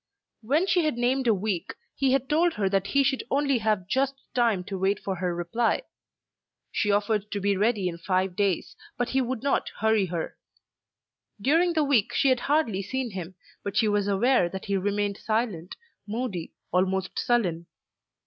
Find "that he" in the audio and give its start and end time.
2.67-3.03, 14.49-14.75